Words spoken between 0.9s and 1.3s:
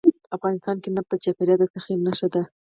نفت د